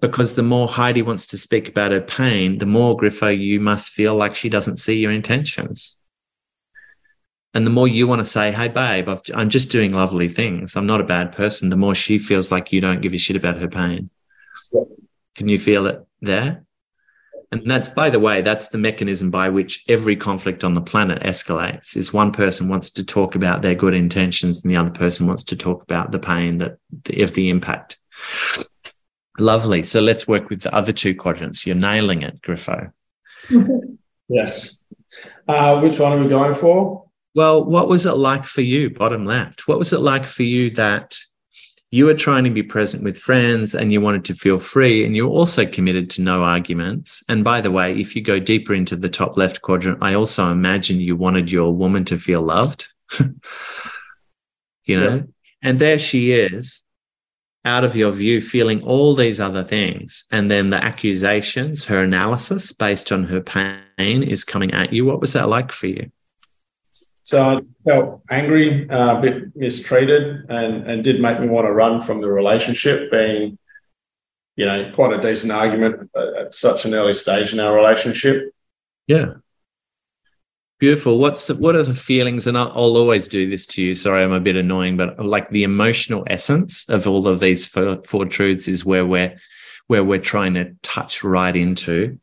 [0.00, 3.90] Because the more Heidi wants to speak about her pain, the more Griffo you must
[3.90, 5.96] feel like she doesn't see your intentions.
[7.52, 10.74] And the more you want to say, Hey, babe, i am just doing lovely things.
[10.74, 11.68] I'm not a bad person.
[11.68, 14.10] The more she feels like you don't give a shit about her pain.
[15.36, 16.63] Can you feel it there?
[17.52, 21.22] And that's, by the way, that's the mechanism by which every conflict on the planet
[21.22, 25.26] escalates is one person wants to talk about their good intentions and the other person
[25.26, 26.78] wants to talk about the pain that
[27.18, 27.98] of the impact.
[29.38, 29.82] Lovely.
[29.82, 31.66] So let's work with the other two quadrants.
[31.66, 32.92] You're nailing it, Griffo.
[34.28, 34.84] yes.
[35.46, 37.04] Uh, which one are we going for?
[37.34, 39.66] Well, what was it like for you, bottom left?
[39.66, 41.18] What was it like for you that
[41.94, 45.14] you were trying to be present with friends and you wanted to feel free and
[45.14, 47.22] you're also committed to no arguments.
[47.28, 50.50] And by the way, if you go deeper into the top left quadrant, I also
[50.50, 52.88] imagine you wanted your woman to feel loved.
[53.20, 55.14] you know?
[55.14, 55.22] Yeah.
[55.62, 56.82] And there she is,
[57.64, 60.24] out of your view, feeling all these other things.
[60.32, 65.04] And then the accusations, her analysis based on her pain is coming at you.
[65.04, 66.10] What was that like for you?
[67.24, 71.72] So I felt angry, uh, a bit mistreated, and, and did make me want to
[71.72, 73.58] run from the relationship, being,
[74.56, 78.54] you know, quite a decent argument at such an early stage in our relationship.
[79.06, 79.34] Yeah.
[80.78, 81.18] Beautiful.
[81.18, 82.46] What's the, what are the feelings?
[82.46, 83.94] And I'll, I'll, always do this to you.
[83.94, 88.02] Sorry, I'm a bit annoying, but like the emotional essence of all of these four,
[88.04, 89.34] four truths is where we're
[89.86, 92.18] where we're trying to touch right into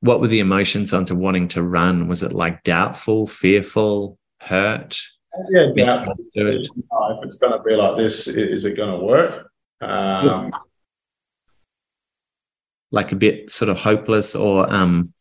[0.00, 2.08] what were the emotions onto wanting to run?
[2.08, 5.00] Was it like doubtful, fearful, hurt?
[5.50, 6.14] Yeah, doubtful.
[6.34, 6.66] Do it.
[6.66, 9.50] If it's going to be like this, is it going to work?
[9.80, 10.52] Um,
[12.90, 15.12] like a bit sort of hopeless or um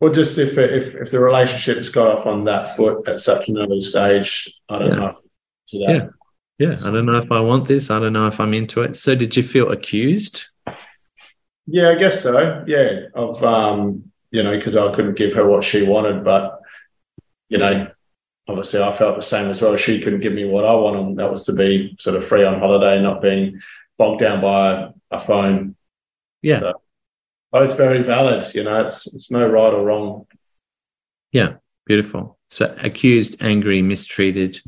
[0.00, 3.58] well just if if if the relationship's got off on that foot at such an
[3.58, 4.96] early stage i don't yeah.
[4.96, 5.18] know
[5.66, 5.94] to that
[6.58, 8.82] yeah yeah i don't know if i want this i don't know if i'm into
[8.82, 10.44] it so did you feel accused
[11.66, 12.64] yeah, I guess so.
[12.66, 16.60] Yeah, of um, you know, because I couldn't give her what she wanted, but
[17.48, 17.88] you know,
[18.48, 19.76] obviously I felt the same as well.
[19.76, 22.44] She couldn't give me what I wanted, and that was to be sort of free
[22.44, 23.60] on holiday, not being
[23.96, 25.76] bogged down by a phone.
[26.42, 26.82] Yeah, so,
[27.52, 28.54] both very valid.
[28.54, 30.26] You know, it's it's no right or wrong.
[31.32, 31.54] Yeah,
[31.86, 32.38] beautiful.
[32.50, 34.60] So accused, angry, mistreated,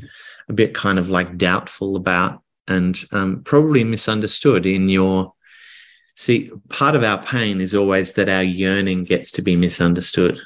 [0.49, 5.33] a bit kind of like doubtful about, and um, probably misunderstood in your
[6.19, 10.39] See, part of our pain is always that our yearning gets to be misunderstood.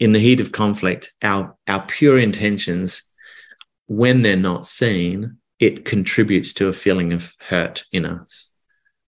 [0.00, 3.12] In the heat of conflict, our, our pure intentions,
[3.86, 8.50] when they're not seen, it contributes to a feeling of hurt in us.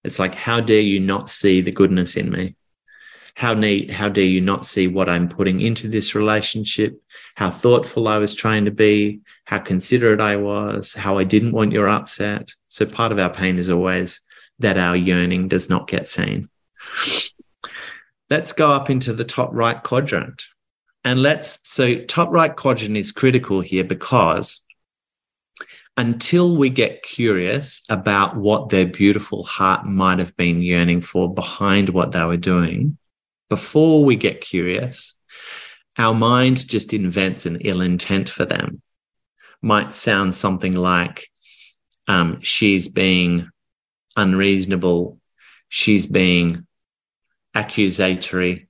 [0.04, 2.54] It's like, how dare you not see the goodness in me?
[3.34, 7.02] How, need, how dare you not see what I'm putting into this relationship?
[7.34, 11.72] How thoughtful I was trying to be, how considerate I was, how I didn't want
[11.72, 12.54] your upset.
[12.68, 14.20] So part of our pain is always
[14.60, 16.48] that our yearning does not get seen.
[18.30, 20.44] Let's go up into the top right quadrant.
[21.04, 24.64] And let's, so top right quadrant is critical here because
[25.96, 31.88] until we get curious about what their beautiful heart might have been yearning for behind
[31.88, 32.96] what they were doing,
[33.48, 35.16] before we get curious,
[35.98, 38.80] our mind just invents an ill intent for them.
[39.60, 41.28] Might sound something like,
[42.08, 43.50] um, she's being
[44.20, 45.18] unreasonable.
[45.68, 46.66] She's being
[47.54, 48.68] accusatory.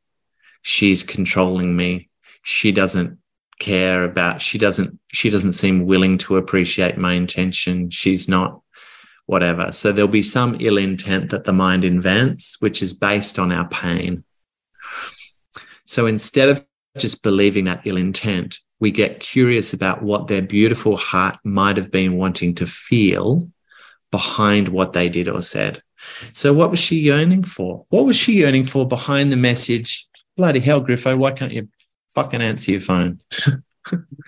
[0.63, 2.09] She's controlling me.
[2.43, 3.19] She doesn't
[3.59, 7.91] care about, she doesn't, she doesn't seem willing to appreciate my intention.
[7.91, 8.61] She's not
[9.27, 9.71] whatever.
[9.73, 13.69] So there'll be some ill intent that the mind invents, which is based on our
[13.69, 14.25] pain.
[15.85, 16.67] So instead of
[16.99, 21.91] just believing that ill intent, we get curious about what their beautiful heart might have
[21.91, 23.51] been wanting to feel
[24.11, 25.83] behind what they did or said.
[26.33, 27.85] So, what was she yearning for?
[27.91, 30.07] What was she yearning for behind the message?
[30.37, 31.69] Bloody hell, Griffo, why can't you
[32.15, 33.19] fucking answer your phone?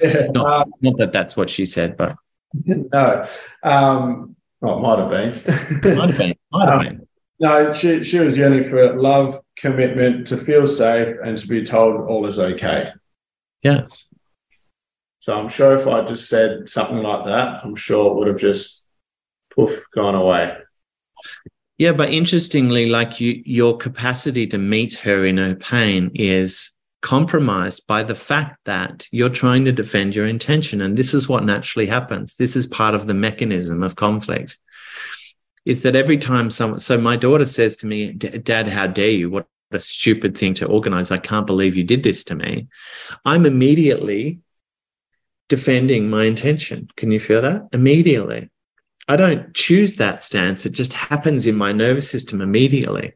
[0.00, 2.16] yeah, not, um, not, that that's what she said, but.
[2.66, 3.26] No.
[3.62, 5.96] Um, well, it might have been.
[5.96, 6.34] might have been.
[6.52, 7.08] Might have um, been.
[7.40, 12.08] No, she, she was yearning for love, commitment, to feel safe, and to be told
[12.08, 12.90] all is okay.
[13.62, 14.12] Yes.
[15.20, 18.36] So I'm sure if I just said something like that, I'm sure it would have
[18.36, 18.81] just
[19.54, 20.56] poof, gone away.
[21.78, 27.86] Yeah, but interestingly, like you, your capacity to meet her in her pain is compromised
[27.88, 30.80] by the fact that you're trying to defend your intention.
[30.80, 32.36] And this is what naturally happens.
[32.36, 34.58] This is part of the mechanism of conflict.
[35.64, 39.30] Is that every time someone, so my daughter says to me, Dad, how dare you?
[39.30, 41.10] What a stupid thing to organize.
[41.10, 42.68] I can't believe you did this to me.
[43.24, 44.38] I'm immediately
[45.48, 46.88] defending my intention.
[46.96, 47.68] Can you feel that?
[47.72, 48.50] Immediately.
[49.08, 50.64] I don't choose that stance.
[50.64, 53.14] It just happens in my nervous system immediately.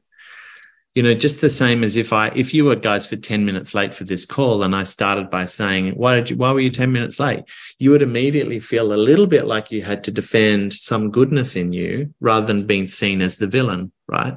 [0.96, 3.74] you know just the same as if i if you were guys for 10 minutes
[3.74, 6.70] late for this call and i started by saying why did you why were you
[6.70, 7.44] 10 minutes late
[7.78, 11.72] you would immediately feel a little bit like you had to defend some goodness in
[11.72, 14.36] you rather than being seen as the villain right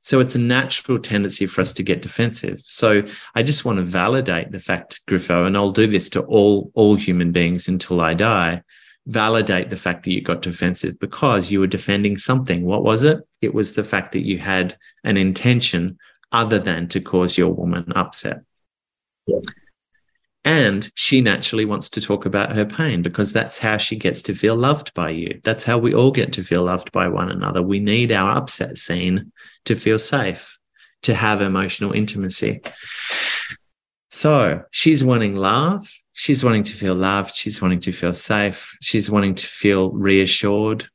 [0.00, 3.02] so it's a natural tendency for us to get defensive so
[3.36, 6.96] i just want to validate the fact griffo and i'll do this to all all
[6.96, 8.60] human beings until i die
[9.06, 12.64] validate the fact that you got defensive because you were defending something.
[12.64, 13.20] What was it?
[13.40, 15.98] It was the fact that you had an intention
[16.32, 18.42] other than to cause your woman upset.
[19.26, 19.40] Yeah.
[20.44, 24.34] And she naturally wants to talk about her pain because that's how she gets to
[24.34, 25.38] feel loved by you.
[25.44, 27.62] That's how we all get to feel loved by one another.
[27.62, 29.32] We need our upset seen
[29.66, 30.56] to feel safe,
[31.02, 32.62] to have emotional intimacy.
[34.10, 37.34] So she's wanting love she's wanting to feel loved.
[37.34, 38.76] She's wanting to feel safe.
[38.80, 40.88] She's wanting to feel reassured.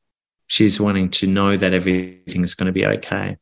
[0.47, 3.37] She's wanting to know that everything is going to be okay.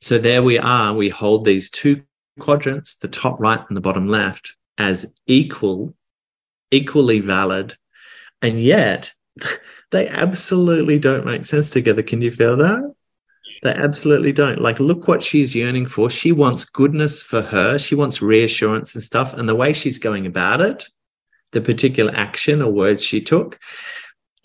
[0.00, 0.94] So there we are.
[0.94, 2.02] We hold these two
[2.38, 5.94] quadrants, the top right and the bottom left, as equal,
[6.70, 7.76] equally valid.
[8.42, 9.12] And yet
[9.90, 12.02] they absolutely don't make sense together.
[12.02, 12.94] Can you feel that?
[13.64, 14.60] They absolutely don't.
[14.60, 16.10] Like, look what she's yearning for.
[16.10, 17.78] She wants goodness for her.
[17.78, 19.32] She wants reassurance and stuff.
[19.32, 20.86] And the way she's going about it,
[21.52, 23.58] the particular action or words she took,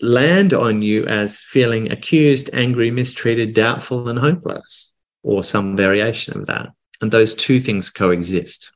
[0.00, 6.46] land on you as feeling accused, angry, mistreated, doubtful, and hopeless, or some variation of
[6.46, 6.70] that.
[7.02, 8.72] And those two things coexist.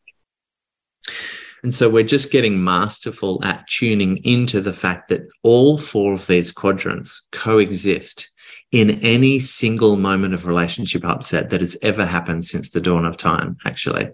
[1.62, 6.26] And so we're just getting masterful at tuning into the fact that all four of
[6.26, 8.30] these quadrants coexist
[8.74, 13.16] in any single moment of relationship upset that has ever happened since the dawn of
[13.16, 14.10] time, actually.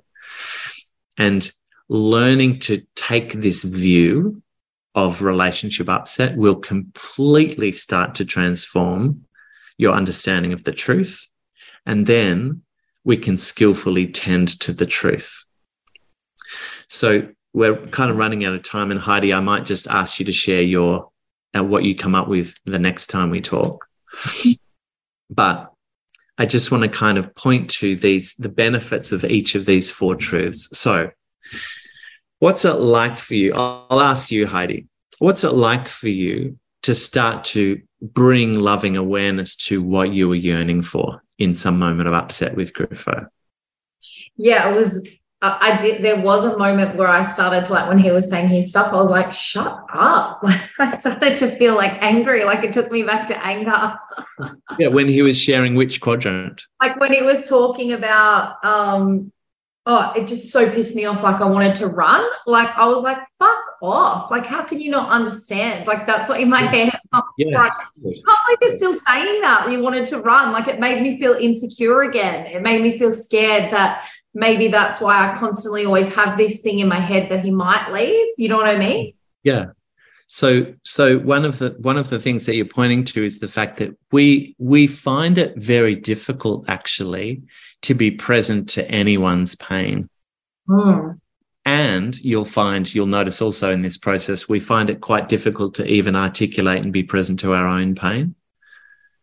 [1.17, 1.51] And
[1.89, 4.43] learning to take this view
[4.95, 9.25] of relationship upset will completely start to transform
[9.79, 11.27] your understanding of the truth.
[11.87, 12.61] And then
[13.03, 15.47] we can skillfully tend to the truth.
[16.87, 18.91] So we're kind of running out of time.
[18.91, 21.09] And Heidi, I might just ask you to share your
[21.57, 23.90] uh, what you come up with the next time we talk.
[25.31, 25.73] But
[26.39, 29.91] I just want to kind of point to these the benefits of each of these
[29.91, 30.69] four truths.
[30.77, 31.11] So,
[32.39, 33.53] what's it like for you?
[33.55, 34.87] I'll, ask you, Heidi.
[35.19, 40.35] What's it like for you to start to bring loving awareness to what you were
[40.35, 43.29] yearning for in some moment of upset with Griffo?
[44.37, 45.07] Yeah, it was
[45.43, 46.03] I did.
[46.03, 48.93] There was a moment where I started to like when he was saying his stuff.
[48.93, 52.45] I was like, "Shut up!" Like I started to feel like angry.
[52.45, 53.99] Like it took me back to anger.
[54.79, 56.63] yeah, when he was sharing which quadrant?
[56.83, 59.33] Like when he was talking about, um,
[59.87, 61.23] oh, it just so pissed me off.
[61.23, 62.23] Like I wanted to run.
[62.47, 65.87] Like I was like, "Fuck off!" Like how can you not understand?
[65.87, 66.93] Like that's what in my head.
[67.39, 67.55] Yes.
[67.55, 69.71] Like, can't believe you're still saying that.
[69.71, 70.53] You wanted to run.
[70.53, 72.45] Like it made me feel insecure again.
[72.45, 76.79] It made me feel scared that maybe that's why I constantly always have this thing
[76.79, 78.29] in my head that he might leave.
[78.37, 79.15] You know what I mean?
[79.43, 79.67] Yeah.
[80.27, 83.49] So so one of the one of the things that you're pointing to is the
[83.49, 87.43] fact that we we find it very difficult actually
[87.83, 90.09] to be present to anyone's pain.
[90.69, 91.19] Mm.
[91.67, 95.87] And you'll find, you'll notice also in this process, we find it quite difficult to
[95.87, 98.35] even articulate and be present to our own pain.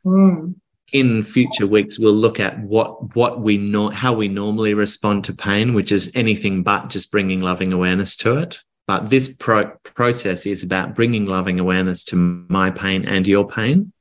[0.05, 0.55] Mm
[0.93, 5.34] in future weeks we'll look at what what we know how we normally respond to
[5.34, 10.45] pain which is anything but just bringing loving awareness to it but this pro- process
[10.45, 13.91] is about bringing loving awareness to my pain and your pain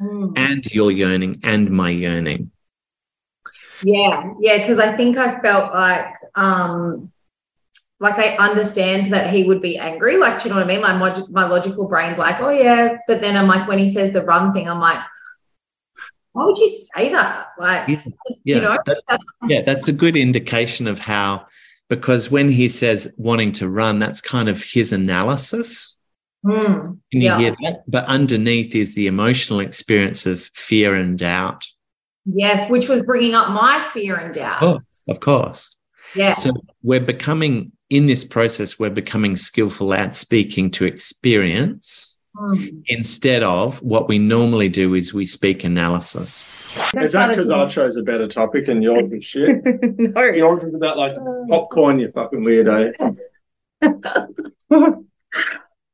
[0.00, 0.32] mm.
[0.36, 2.50] and your yearning and my yearning
[3.82, 7.10] yeah yeah because i think i felt like um
[8.00, 10.18] like I understand that he would be angry.
[10.18, 10.82] Like, do you know what I mean?
[10.82, 12.96] Like my, my logical brain's like, oh yeah.
[13.08, 15.02] But then I'm like, when he says the run thing, I'm like,
[16.38, 17.48] why would you say that?
[17.58, 18.02] Like, yeah,
[18.44, 21.48] yeah you know, that's, yeah, that's a good indication of how,
[21.88, 25.98] because when he says wanting to run, that's kind of his analysis.
[26.46, 27.38] Mm, Can you yeah.
[27.38, 27.82] hear that?
[27.88, 31.66] But underneath is the emotional experience of fear and doubt.
[32.24, 34.62] Yes, which was bringing up my fear and doubt.
[34.62, 35.76] Of course, of course.
[36.14, 36.34] Yeah.
[36.34, 36.52] So
[36.84, 42.84] we're becoming, in this process, we're becoming skillful at speaking to experience Mm.
[42.86, 46.74] Instead of what we normally do is we speak analysis.
[46.92, 49.60] That's is that because I chose a better topic and yours was shit?
[49.64, 50.22] no.
[50.22, 51.16] Yours is about like
[51.48, 53.16] popcorn, you fucking weirdo.
[54.70, 55.04] oh.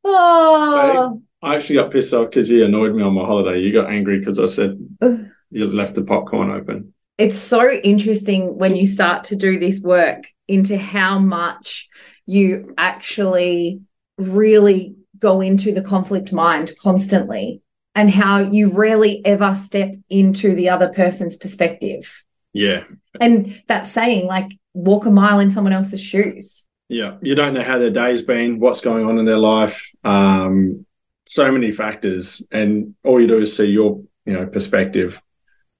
[0.06, 3.58] So I actually got pissed off because you annoyed me on my holiday.
[3.60, 4.78] You got angry because I said
[5.50, 6.92] you left the popcorn open.
[7.16, 11.88] It's so interesting when you start to do this work into how much
[12.26, 13.80] you actually
[14.18, 17.62] really go into the conflict mind constantly
[17.94, 22.24] and how you rarely ever step into the other person's perspective.
[22.52, 22.84] Yeah.
[23.18, 26.68] And that saying, like, walk a mile in someone else's shoes.
[26.88, 27.16] Yeah.
[27.22, 29.82] You don't know how their day's been, what's going on in their life.
[30.04, 30.84] Um,
[31.24, 32.46] so many factors.
[32.52, 35.20] And all you do is see your, you know, perspective.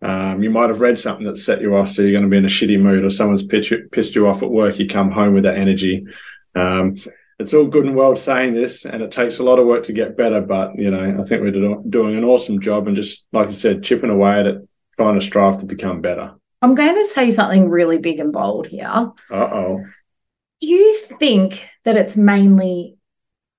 [0.01, 2.37] Um, you might have read something that set you off, so you're going to be
[2.37, 4.79] in a shitty mood, or someone's pitch, pissed you off at work.
[4.79, 6.07] You come home with that energy.
[6.55, 6.97] Um,
[7.39, 9.93] it's all good and well saying this, and it takes a lot of work to
[9.93, 10.41] get better.
[10.41, 13.53] But you know, I think we're do- doing an awesome job, and just like I
[13.53, 16.35] said, chipping away at it, trying to strive to become better.
[16.63, 18.89] I'm going to say something really big and bold here.
[18.89, 19.85] Uh oh.
[20.61, 22.97] Do you think that it's mainly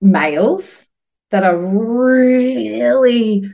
[0.02, 0.88] males
[1.30, 3.48] that are really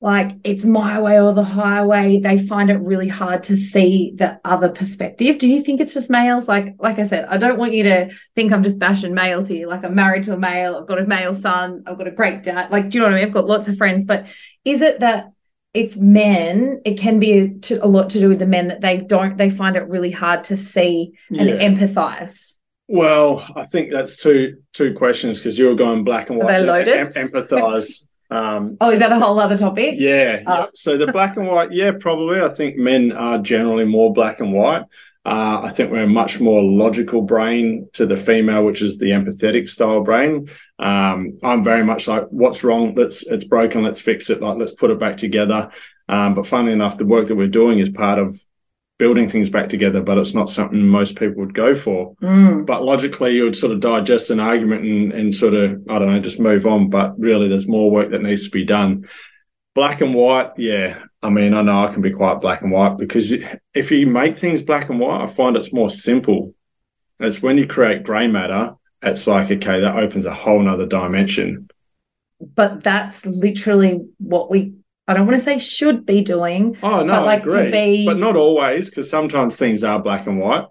[0.00, 2.20] like it's my way or the highway.
[2.20, 5.38] They find it really hard to see the other perspective.
[5.38, 6.46] Do you think it's just males?
[6.48, 9.66] Like like i said i don't want you to think i'm just bashing males here.
[9.66, 12.42] Like i'm married to a male i've got a male son i've got a great
[12.42, 12.70] dad.
[12.70, 13.26] Like do you know what i mean?
[13.26, 14.04] I've got lots of friends.
[14.04, 14.26] But
[14.64, 15.30] is it that
[15.72, 16.80] it's men?
[16.84, 19.50] It can be to, a lot to do with the men that they don't they
[19.50, 21.56] find it really hard to see and Yeah.
[21.58, 22.54] empathize.
[22.88, 26.52] Well, I think that's two two questions because you're going black and Are white.
[26.60, 26.94] they loaded?
[27.16, 28.05] Em- empathize.
[28.30, 30.66] Um, oh is that a whole other topic yeah, yeah.
[30.74, 32.40] So the black and white, yeah, probably.
[32.40, 34.82] I think men are generally more black and white.
[35.26, 39.10] Uh, I think we're a much more logical brain to the female, which is the
[39.10, 40.48] empathetic style brain.
[40.78, 42.94] Um, I'm very much like, what's wrong?
[42.94, 43.82] Let's it's broken.
[43.82, 44.40] Let's fix it.
[44.40, 45.70] Like, let's put it back together.
[46.08, 48.40] Um, but funnily enough, the work that we're doing is part of
[48.98, 52.14] building things back together, but it's not something most people would go for.
[52.16, 52.64] Mm.
[52.64, 56.12] but logically you would sort of digest an argument and, and sort of i don't
[56.12, 56.88] know just move on.
[56.88, 59.08] But really there's more work that needs to be done.
[59.74, 61.02] Black and white yeah.
[61.22, 63.34] I mean i know i can be quite black and white because
[63.74, 66.54] if you make things black and white i find it's more simple.
[67.18, 71.68] It's when you create gray matter it's like okay that opens a whole nother dimension.
[72.40, 74.74] But that's literally what we
[75.08, 76.76] I don't want to say should be doing.
[76.82, 80.26] oh no But, I like, to be- but not always because sometimes things are black
[80.26, 80.66] and white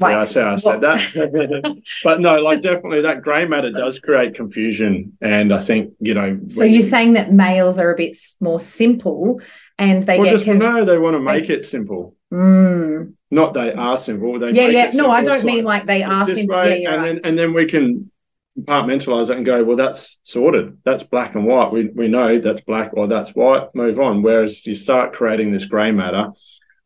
[0.00, 1.82] so Like, that's how I said that.
[2.04, 5.18] but no, like definitely that grey matter does create confusion.
[5.20, 9.40] And I think, you know, So you're saying that males are a bit more simple
[9.76, 12.14] and they well, get just con- no, they want to make it simple.
[12.32, 13.14] Mm.
[13.32, 14.38] Not they are simple.
[14.38, 14.90] They Yeah, make yeah.
[14.94, 16.56] No, I don't mean like they it's are simple.
[16.56, 17.06] way, Yeah, and right.
[17.14, 18.10] then and then we can
[18.58, 20.78] compartmentalize it and go, well, that's sorted.
[20.84, 21.72] That's black and white.
[21.72, 23.74] We we know that's black or that's white.
[23.74, 24.22] Move on.
[24.22, 26.30] Whereas you start creating this grey matter,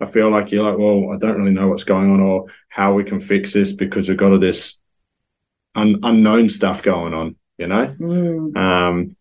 [0.01, 2.95] I feel like you're like, well, I don't really know what's going on or how
[2.95, 4.81] we can fix this because we've got all this
[5.75, 7.37] un- unknown stuff going on.
[7.59, 8.57] You know, Mm.
[8.57, 9.17] um,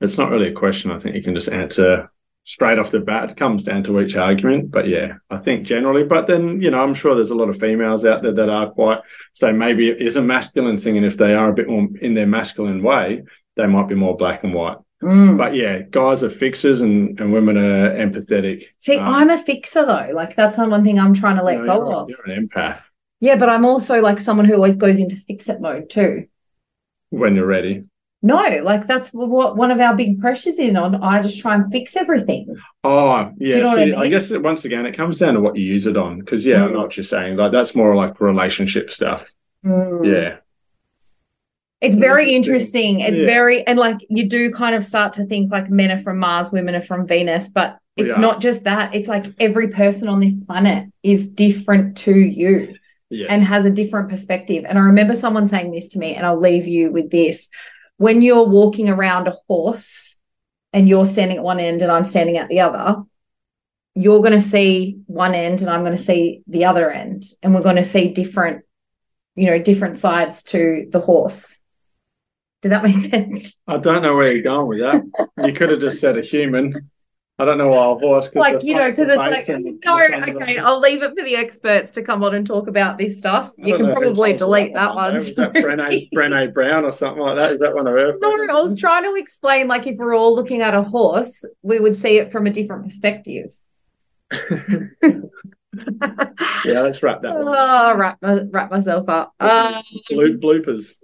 [0.00, 0.90] it's not really a question.
[0.90, 2.10] I think you can just answer
[2.48, 3.30] straight off the bat.
[3.30, 6.02] It comes down to each argument, but yeah, I think generally.
[6.02, 8.70] But then you know, I'm sure there's a lot of females out there that are
[8.70, 9.00] quite.
[9.34, 12.14] So maybe it is a masculine thing, and if they are a bit more in
[12.14, 13.22] their masculine way,
[13.56, 14.78] they might be more black and white.
[15.02, 15.36] Mm.
[15.36, 18.64] But yeah, guys are fixers and, and women are empathetic.
[18.78, 20.08] See, Um, I'm a fixer though.
[20.12, 22.10] Like that's the one thing I'm trying to let no, go of.
[22.10, 22.84] You're an empath
[23.20, 26.26] Yeah, but I'm also like someone who always goes into fix it mode too.
[27.10, 27.84] when you're ready.
[28.20, 30.96] No, like that's what one of our big pressures is on.
[30.96, 32.56] I just try and fix everything.
[32.82, 33.56] Oh, yeah.
[33.56, 35.54] you know what I see, I, guess it, once again, it comes down to what
[35.56, 36.18] you use it on.
[36.18, 36.72] Because yeah, I Mm.
[36.72, 37.36] know what you're saying.
[37.36, 39.24] Like that's more like relationship stuff.
[39.64, 40.04] Mm.
[40.04, 40.36] Yeah.
[41.80, 42.98] It's very Interesting.
[42.98, 43.00] interesting.
[43.00, 43.26] It's Yeah.
[43.26, 46.50] very and like you do kind of start to think like men are from Mars,
[46.50, 48.20] women are from Venus, but it's are.
[48.20, 48.96] not just that.
[48.96, 52.74] It's like every person on this planet is different to you
[53.10, 53.28] Yeah.
[53.30, 54.64] and has a different perspective.
[54.68, 57.48] And I remember someone saying this to me, and I'll leave you with this.
[57.98, 60.16] When you're walking around a horse
[60.72, 63.02] and you're standing at one end and I'm standing at the other,
[63.94, 67.24] you're going to see one end and I'm going to see the other end.
[67.42, 68.64] And we're going to see different,
[69.34, 71.60] you know, different sides to the horse.
[72.62, 73.52] Did that make sense?
[73.66, 75.02] I don't know where you're going with that.
[75.44, 76.90] you could have just said a human.
[77.40, 78.34] I don't know why a horse.
[78.34, 81.04] Like, you know, because it's like, and no, the front of the- okay, I'll leave
[81.04, 83.52] it for the experts to come on and talk about this stuff.
[83.56, 85.14] You can know probably delete that one.
[85.14, 87.52] Was that Brene, Brene Brown or something like that?
[87.52, 88.14] Is that one of her?
[88.20, 91.78] No, I was trying to explain like if we're all looking at a horse, we
[91.78, 93.56] would see it from a different perspective.
[96.64, 97.46] Yeah, let's wrap that one.
[97.56, 99.32] Oh, wrap, my- wrap myself up.
[99.40, 99.74] Bloop,
[100.10, 100.94] um, bloopers.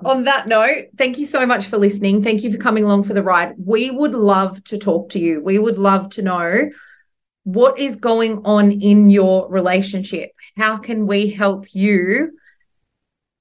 [0.04, 2.22] on that note, thank you so much for listening.
[2.22, 3.54] Thank you for coming along for the ride.
[3.58, 5.42] We would love to talk to you.
[5.42, 6.70] We would love to know
[7.44, 10.30] what is going on in your relationship.
[10.56, 12.38] How can we help you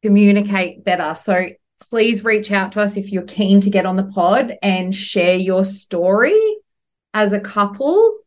[0.02, 1.16] communicate better?
[1.16, 1.50] So
[1.80, 5.36] please reach out to us if you're keen to get on the pod and share
[5.36, 6.40] your story
[7.14, 8.18] as a couple.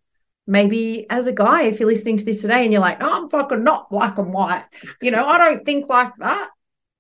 [0.47, 3.31] Maybe as a guy, if you're listening to this today and you're like, oh, I'm
[3.31, 4.66] fucking not black and white.
[5.01, 6.51] You know, I don't think like that.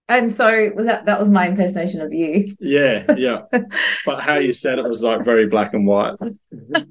[0.08, 2.54] And so was that that was my impersonation of you.
[2.60, 3.42] Yeah, yeah.
[4.06, 6.16] but how you said it was like very black and white.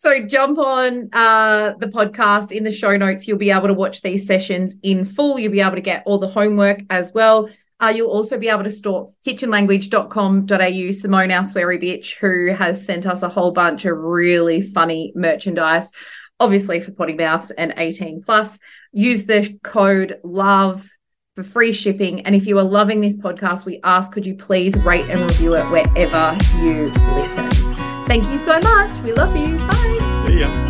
[0.00, 3.26] So jump on uh, the podcast in the show notes.
[3.26, 5.40] You'll be able to watch these sessions in full.
[5.40, 7.50] You'll be able to get all the homework as well.
[7.82, 10.90] Uh, you'll also be able to stalk kitchenlanguage.com.au.
[10.92, 15.90] Simone, our sweary bitch, who has sent us a whole bunch of really funny merchandise,
[16.38, 18.60] obviously for potty mouths and 18 plus.
[18.92, 20.88] Use the code LOVE
[21.38, 22.20] for free shipping.
[22.22, 25.54] And if you are loving this podcast, we ask, could you please rate and review
[25.54, 27.48] it wherever you listen?
[28.08, 28.98] Thank you so much.
[29.02, 29.56] We love you.
[29.56, 30.24] Bye.
[30.26, 30.67] See ya.